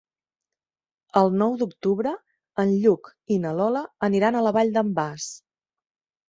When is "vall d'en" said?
4.59-4.91